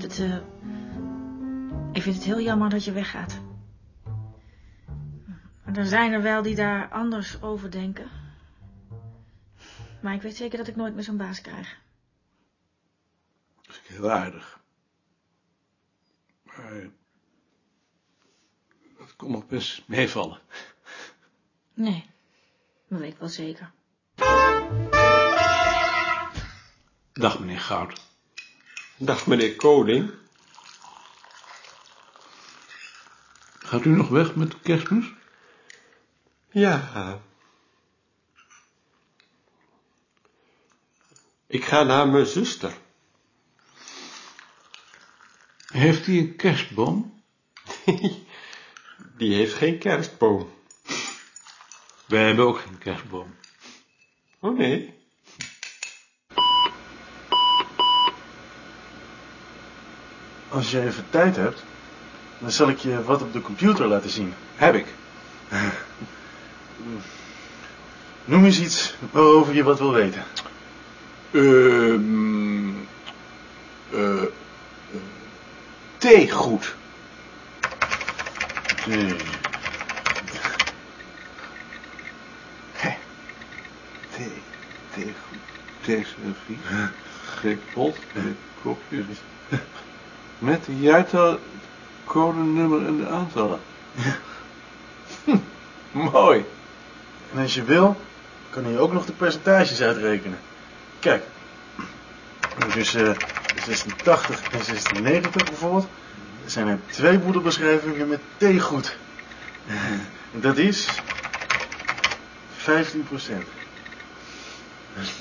[0.00, 0.30] vind het...
[0.30, 0.36] eh,
[1.92, 3.40] ik vind het heel jammer dat je weggaat.
[5.74, 8.08] Er zijn er wel die daar anders over denken.
[10.02, 11.76] Maar ik weet zeker dat ik nooit meer zo'n baas krijg.
[13.62, 14.60] Dat is heel aardig.
[16.42, 16.90] Maar...
[18.98, 20.40] Dat kon nog best meevallen.
[21.74, 22.10] Nee,
[22.88, 23.70] dat weet ik wel zeker.
[27.12, 28.13] Dag, meneer Goud.
[28.96, 30.10] Dag meneer Koning.
[33.58, 35.12] Gaat u nog weg met de kerstmis?
[36.50, 37.20] Ja.
[41.46, 42.76] Ik ga naar mijn zuster.
[45.66, 47.22] Heeft hij een kerstboom?
[49.18, 50.52] Die heeft geen kerstboom.
[52.06, 53.36] Wij hebben ook geen kerstboom.
[54.38, 55.03] Oh nee.
[60.54, 61.62] Als je even tijd hebt,
[62.38, 64.34] dan zal ik je wat op de computer laten zien.
[64.56, 64.86] Heb ik.
[68.24, 70.24] Noem eens iets waarover je wat wil weten.
[71.30, 72.68] Ehm...
[73.90, 74.28] eh, eh,
[75.98, 76.74] theegoed.
[78.86, 79.16] Nee.
[84.16, 84.32] Thee,
[84.94, 85.40] theegoed,
[85.80, 86.58] theeservies,
[87.40, 89.18] theepot, theekopjes.
[90.44, 91.38] Met de jaartal,
[92.04, 93.58] codenummer en de aantallen.
[95.24, 95.36] Hm,
[95.90, 96.44] mooi.
[97.32, 97.96] En als je wil,
[98.50, 100.38] kan je ook nog de percentages uitrekenen.
[101.00, 101.22] Kijk.
[102.72, 103.16] Tussen
[103.64, 105.86] 86 en 96 bijvoorbeeld,
[106.46, 108.96] zijn er twee moederbeschrijvingen met theegoed.
[110.32, 110.88] En dat is
[112.56, 113.46] 15 procent.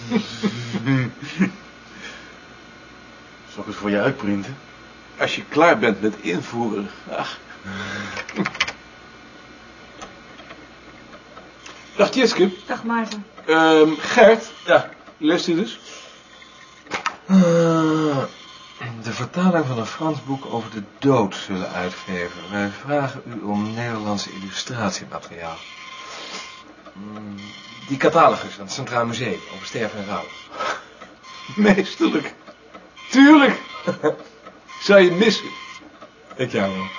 [3.54, 4.56] Zal ik het voor je uitprinten?
[5.20, 6.90] Als je klaar bent met invoeren.
[7.18, 7.38] Ach.
[11.96, 12.50] Dag Tjitske.
[12.66, 13.26] Dag Maarten.
[13.46, 14.52] Ehm Gert.
[14.66, 14.90] Ja.
[15.18, 15.80] Leest u dus?
[17.26, 18.18] Eh,
[19.04, 22.42] de vertaling van een Frans boek over de dood zullen uitgeven.
[22.52, 25.58] Wij vragen u om Nederlandse illustratiemateriaal.
[26.94, 27.36] Mm,
[27.88, 30.26] Die catalogus aan het Centraal Museum over sterven en rouw.
[31.56, 32.34] Meesterlijk.
[33.10, 33.60] Tuurlijk.
[34.84, 35.50] Zou je missen?
[36.36, 36.92] Ik jou ook.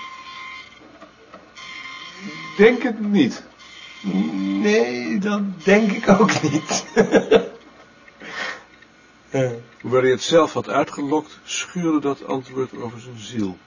[2.56, 3.43] Denk het niet.
[4.03, 6.84] Nee, dat denk ik ook niet.
[9.31, 9.50] Eh,
[9.81, 13.59] Hoewel hij het zelf had uitgelokt, schuurde dat antwoord over zijn ziel.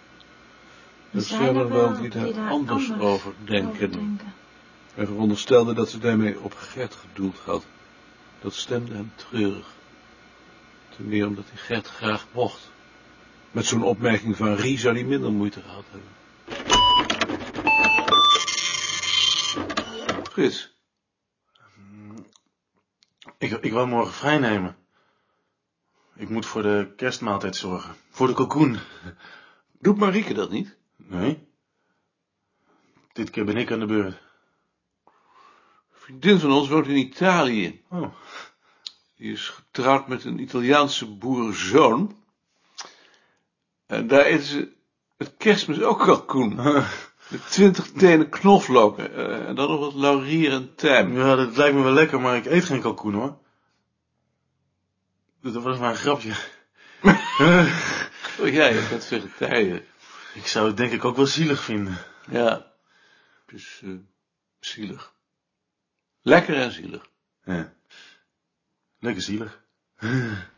[1.12, 3.70] Er zijn er wel die daar anders, anders over denken.
[3.70, 4.34] over denken.
[4.94, 7.66] Hij veronderstelde dat ze daarmee op Gert gedoeld had.
[8.42, 9.68] Dat stemde hem treurig.
[10.96, 12.70] Ten meer omdat hij Gert graag mocht.
[13.58, 16.10] Met zo'n opmerking van Rie zou hij minder moeite gehad hebben.
[20.32, 20.76] Frits,
[23.38, 24.78] Ik, ik wil morgen vrij nemen.
[26.16, 27.96] Ik moet voor de kerstmaaltijd zorgen.
[28.10, 28.78] Voor de kalkoen.
[29.80, 30.78] doet Marieke dat niet?
[30.96, 31.48] Nee.
[33.14, 34.22] Dit keer ben ik aan de beurt.
[35.92, 37.84] Vriendin van ons woont in Italië.
[37.90, 38.14] Oh.
[39.16, 42.26] Die is getrouwd met een Italiaanse boerenzoon.
[43.88, 44.72] En daar eten ze
[45.18, 46.56] het kerstmis ook kalkoen.
[47.28, 49.00] Met twintig tenen knoflook.
[49.00, 51.18] eh, en dan nog wat laurier en tijm.
[51.18, 53.38] Ja, dat lijkt me wel lekker, maar ik eet geen kalkoen hoor.
[55.42, 56.34] Dat was maar een grapje.
[58.40, 59.84] Oh ja, je bent vegetariër.
[60.34, 61.98] ik zou het denk ik ook wel zielig vinden.
[62.30, 62.72] Ja.
[63.46, 63.90] Dus eh
[64.60, 65.14] zielig.
[66.22, 67.10] Lekker en zielig.
[67.44, 67.74] Ja.
[69.00, 69.62] Lekker zielig.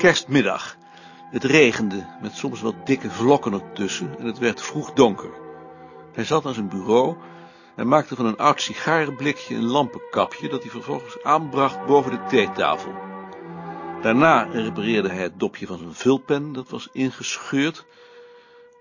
[0.00, 0.76] Kerstmiddag.
[1.30, 5.30] Het regende, met soms wat dikke vlokken ertussen, en het werd vroeg donker.
[6.12, 7.16] Hij zat aan zijn bureau
[7.76, 12.94] en maakte van een oud sigarenblikje een lampenkapje dat hij vervolgens aanbracht boven de theetafel.
[14.02, 17.84] Daarna repareerde hij het dopje van zijn vulpen, dat was ingescheurd.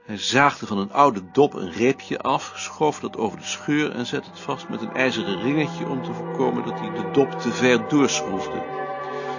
[0.06, 4.06] Hij zaagde van een oude dop een reepje af, schoof dat over de scheur en
[4.06, 7.52] zette het vast met een ijzeren ringetje om te voorkomen dat hij de dop te
[7.52, 8.88] ver doorschroefde.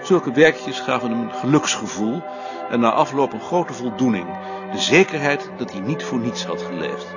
[0.02, 2.22] Zulke werkjes gaven hem een geluksgevoel
[2.70, 4.26] en na afloop een grote voldoening,
[4.72, 7.14] de zekerheid dat hij niet voor niets had geleefd.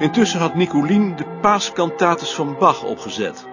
[0.00, 3.46] Intussen had Nicolien de paaskantates van Bach opgezet.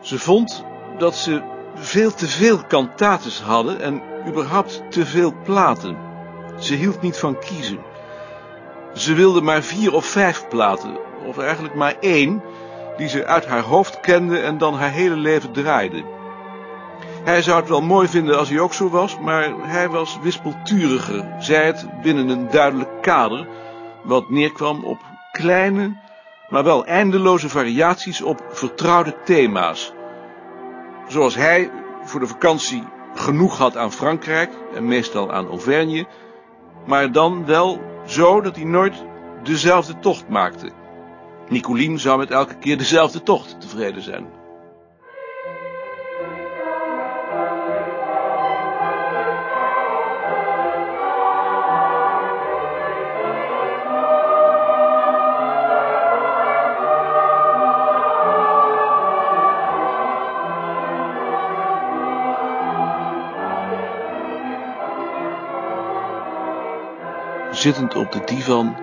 [0.00, 0.64] Ze vond
[0.98, 1.42] dat ze
[1.74, 6.11] veel te veel kantates hadden en überhaupt te veel platen.
[6.62, 7.78] Ze hield niet van kiezen.
[8.94, 12.42] Ze wilde maar vier of vijf platen, of eigenlijk maar één,
[12.96, 16.04] die ze uit haar hoofd kende en dan haar hele leven draaide.
[17.24, 21.34] Hij zou het wel mooi vinden als hij ook zo was, maar hij was wispelturiger,
[21.38, 23.48] zij het binnen een duidelijk kader,
[24.02, 24.98] wat neerkwam op
[25.32, 25.96] kleine,
[26.48, 29.92] maar wel eindeloze variaties op vertrouwde thema's.
[31.08, 31.70] Zoals hij
[32.04, 36.06] voor de vakantie genoeg had aan Frankrijk en meestal aan Auvergne,
[36.86, 39.04] maar dan wel zo dat hij nooit
[39.42, 40.70] dezelfde tocht maakte.
[41.48, 44.26] Nicolien zou met elke keer dezelfde tocht tevreden zijn.
[67.62, 68.76] Zittend op de divan,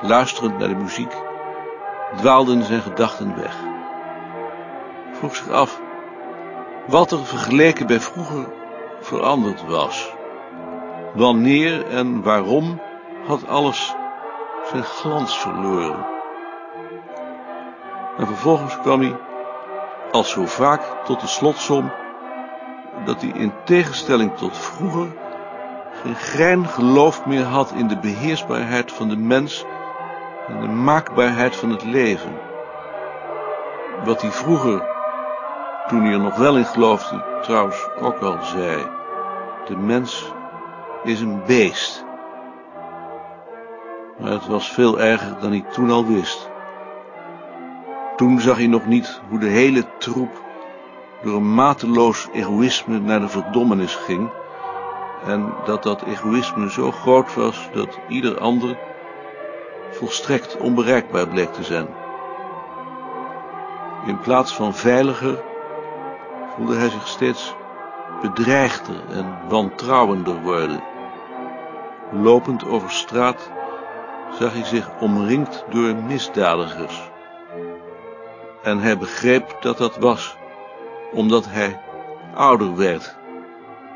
[0.00, 1.12] luisterend naar de muziek,
[2.16, 3.56] dwaalden zijn gedachten weg.
[5.12, 5.80] Vroeg zich af
[6.86, 8.46] wat er vergeleken bij vroeger
[9.00, 10.14] veranderd was.
[11.14, 12.80] Wanneer en waarom
[13.26, 13.94] had alles
[14.70, 16.06] zijn glans verloren.
[18.18, 19.16] En vervolgens kwam hij,
[20.10, 21.92] als zo vaak, tot de slotsom
[23.04, 25.08] dat hij in tegenstelling tot vroeger
[25.92, 29.64] geen grein geloof meer had in de beheersbaarheid van de mens
[30.48, 32.38] en de maakbaarheid van het leven.
[34.04, 34.82] Wat hij vroeger,
[35.86, 38.86] toen hij er nog wel in geloofde, trouwens ook al zei.
[39.66, 40.32] De mens
[41.02, 42.04] is een beest.
[44.18, 46.50] Maar het was veel erger dan hij toen al wist.
[48.16, 50.42] Toen zag hij nog niet hoe de hele troep
[51.22, 54.30] door een mateloos egoïsme naar de verdommenis ging
[55.24, 58.76] en dat dat egoïsme zo groot was dat ieder ander
[59.90, 61.86] volstrekt onbereikbaar bleek te zijn.
[64.04, 65.42] In plaats van veiliger
[66.56, 67.54] voelde hij zich steeds
[68.20, 70.82] bedreigder en wantrouwender worden.
[72.10, 73.50] Lopend over straat
[74.38, 77.10] zag hij zich omringd door misdadigers.
[78.62, 80.36] En hij begreep dat dat was
[81.12, 81.80] omdat hij
[82.34, 83.16] ouder werd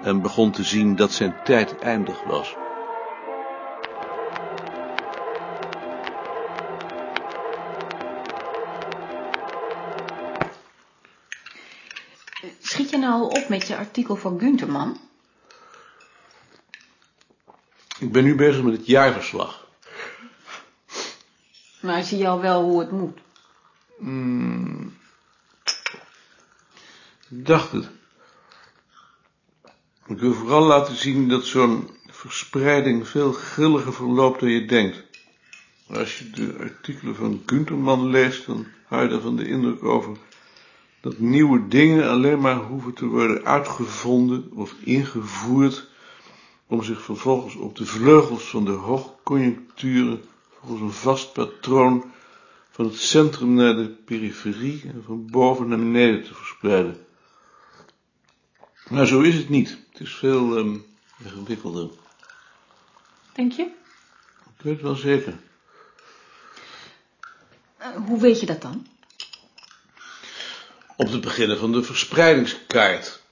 [0.03, 2.55] en begon te zien dat zijn tijd eindig was.
[12.61, 15.01] Schiet je nou al op met je artikel voor Gunterman?
[17.99, 19.69] Ik ben nu bezig met het jaarverslag.
[21.81, 23.19] Maar zie je al wel hoe het moet?
[23.99, 24.97] Hmm.
[27.29, 27.89] Ik dacht het.
[30.09, 35.05] Ik wil vooral laten zien dat zo'n verspreiding veel grilliger verloopt dan je denkt.
[35.89, 40.17] Als je de artikelen van Gunterman leest, dan hou je ervan de indruk over
[41.01, 45.89] dat nieuwe dingen alleen maar hoeven te worden uitgevonden of ingevoerd
[46.67, 50.23] om zich vervolgens op de vleugels van de hoogconjuncturen
[50.61, 52.05] volgens een vast patroon
[52.71, 57.06] van het centrum naar de periferie en van boven naar beneden te verspreiden.
[58.91, 59.79] Maar zo is het niet.
[59.93, 60.87] Het is veel um,
[61.25, 61.91] ingewikkelder.
[63.33, 63.63] Denk je?
[64.57, 65.39] Ik weet het wel zeker.
[67.81, 68.87] Uh, hoe weet je dat dan?
[70.97, 73.23] Op het beginnen van de verspreidingskaart.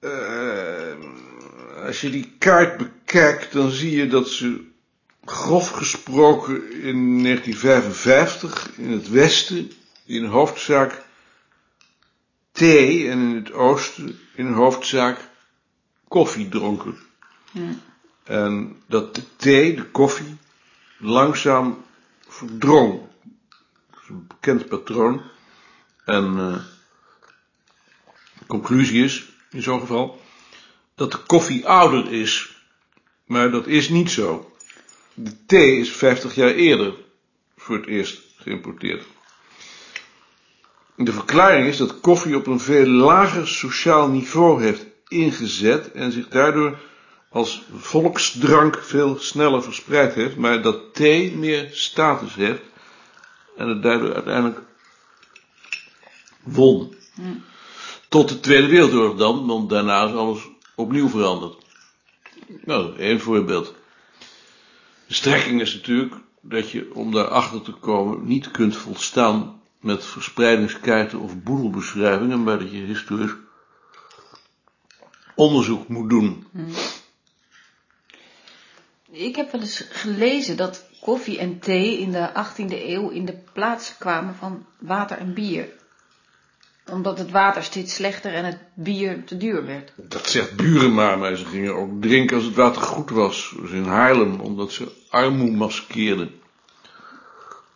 [0.00, 0.94] Uh,
[1.84, 4.70] als je die kaart bekijkt, dan zie je dat ze
[5.24, 9.72] grof gesproken in 1955 in het westen
[10.06, 11.04] in hoofdzaak
[12.62, 15.18] thee en in het oosten in hoofdzaak
[16.08, 16.98] koffie dronken.
[17.50, 17.70] Ja.
[18.24, 20.36] En dat de thee, de koffie,
[20.98, 21.84] langzaam
[22.28, 23.00] verdrong.
[23.90, 25.22] Dat is een bekend patroon.
[26.04, 26.58] En uh,
[28.38, 30.20] de conclusie is, in zo'n geval,
[30.94, 32.56] dat de koffie ouder is.
[33.26, 34.52] Maar dat is niet zo.
[35.14, 36.94] De thee is 50 jaar eerder
[37.56, 39.04] voor het eerst geïmporteerd.
[40.96, 46.28] De verklaring is dat koffie op een veel lager sociaal niveau heeft ingezet en zich
[46.28, 46.78] daardoor
[47.28, 52.62] als volksdrank veel sneller verspreid heeft, maar dat thee meer status heeft
[53.56, 54.60] en het daardoor uiteindelijk
[56.42, 56.94] won.
[58.08, 61.54] Tot de Tweede Wereldoorlog dan, want daarna is alles opnieuw veranderd.
[62.64, 63.74] Nou, één voorbeeld.
[65.06, 71.18] De strekking is natuurlijk dat je, om daarachter te komen, niet kunt volstaan met verspreidingskaarten
[71.18, 73.34] of boedelbeschrijvingen, maar dat je historisch
[75.34, 76.46] onderzoek moet doen.
[79.10, 83.38] Ik heb wel eens gelezen dat koffie en thee in de 18e eeuw in de
[83.52, 85.68] plaats kwamen van water en bier.
[86.90, 89.92] Omdat het water steeds slechter en het bier te duur werd.
[89.96, 93.48] Dat zegt Burema, maar ze gingen ook drinken als het water goed was.
[93.48, 96.40] zoals in Haarlem, omdat ze armoe maskeerden.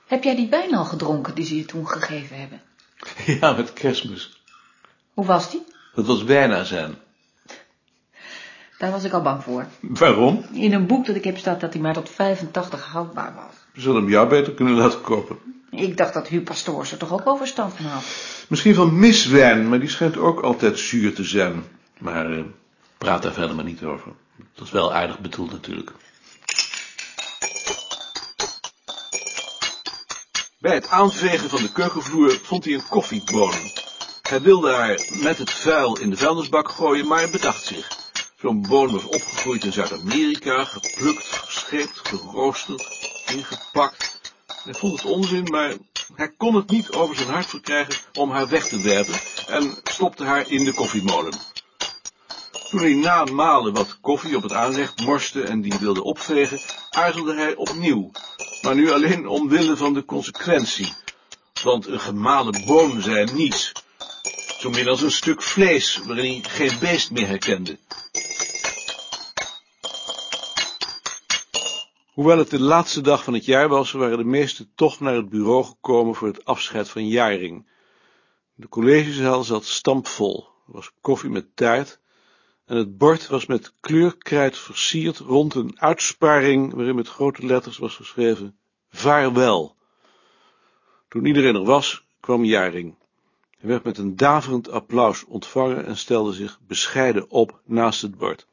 [0.06, 2.60] Heb jij die wijn al gedronken die ze je toen gegeven hebben?
[3.40, 4.42] Ja, met kerstmis.
[5.14, 5.64] Hoe was die?
[5.94, 6.94] Dat was bijna zijn.
[8.78, 9.66] Daar was ik al bang voor.
[9.80, 10.44] Waarom?
[10.52, 13.54] In een boek dat ik heb staat dat hij maar tot 85 houdbaar was.
[13.72, 15.38] We zullen hem jou beter kunnen laten kopen.
[15.70, 18.04] Ik dacht dat Huub Pastoors er toch ook wel verstand van had.
[18.48, 21.64] Misschien van miswijn, maar die schijnt ook altijd zuur te zijn.
[21.98, 22.44] Maar eh,
[22.98, 24.12] praat daar verder maar niet over.
[24.54, 25.92] Dat is wel aardig bedoeld natuurlijk.
[30.66, 33.72] Bij het aanvegen van de keukenvloer vond hij een koffiebodem.
[34.22, 37.98] Hij wilde haar met het vuil in de vuilnisbak gooien, maar bedacht zich.
[38.40, 42.84] Zo'n bodem was opgegroeid in Zuid-Amerika, geplukt, gescheept, geroosterd,
[43.26, 44.20] ingepakt.
[44.64, 45.74] Hij vond het onzin, maar
[46.14, 50.24] hij kon het niet over zijn hart verkrijgen om haar weg te werpen en stopte
[50.24, 51.32] haar in de koffiemolen.
[52.68, 57.34] Toen hij na malen wat koffie op het aanrecht morste en die wilde opvegen, aarzelde
[57.34, 58.10] hij opnieuw,
[58.66, 60.92] maar nu alleen omwille van de consequentie.
[61.62, 63.72] Want een gemalen boon zei niets,
[64.58, 67.78] zo min als een stuk vlees waarin hij geen beest meer herkende.
[72.12, 75.28] Hoewel het de laatste dag van het jaar was, waren de meesten toch naar het
[75.28, 77.68] bureau gekomen voor het afscheid van Jaring.
[78.54, 80.48] De collegezaal zat stampvol.
[80.66, 82.00] Er was koffie met taart
[82.66, 87.94] en het bord was met kleurkrijt versierd rond een uitsparing waarin met grote letters was
[87.96, 88.56] geschreven
[88.88, 89.76] vaarwel.
[91.08, 92.94] Toen iedereen er was, kwam Jaring.
[93.58, 98.46] Hij werd met een daverend applaus ontvangen en stelde zich bescheiden op naast het bord.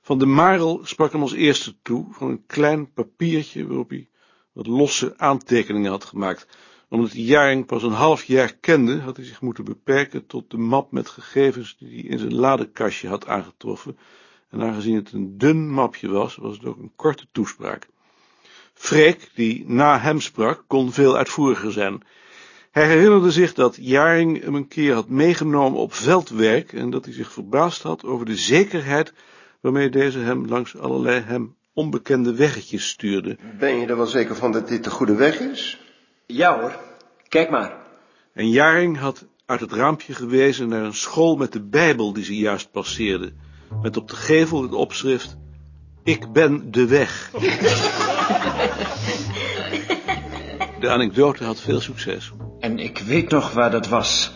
[0.00, 4.08] Van de Marel sprak hem als eerste toe, van een klein papiertje waarop hij
[4.52, 6.46] wat losse aantekeningen had gemaakt.
[6.88, 10.56] Omdat hij Jaring pas een half jaar kende, had hij zich moeten beperken tot de
[10.56, 13.98] map met gegevens die hij in zijn ladekastje had aangetroffen.
[14.50, 17.88] En aangezien het een dun mapje was, was het ook een korte toespraak.
[18.74, 22.02] Freek, die na hem sprak, kon veel uitvoeriger zijn.
[22.70, 27.14] Hij herinnerde zich dat Jaring hem een keer had meegenomen op veldwerk en dat hij
[27.14, 29.12] zich verbaasd had over de zekerheid
[29.60, 33.36] waarmee deze hem langs allerlei hem onbekende weggetjes stuurde.
[33.58, 35.85] Ben je er wel zeker van dat dit de goede weg is?
[36.26, 36.78] Ja hoor,
[37.28, 37.72] kijk maar.
[38.32, 42.36] En Jaring had uit het raampje gewezen naar een school met de Bijbel die ze
[42.36, 43.32] juist passeerde,
[43.82, 45.36] met op de gevel het opschrift
[46.02, 47.30] Ik ben de weg.
[50.80, 52.32] De anekdote had veel succes.
[52.60, 54.32] En ik weet nog waar dat was.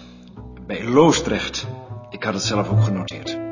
[0.67, 1.67] Bij Loosdrecht.
[2.11, 3.50] Ik had het zelf ook genoteerd.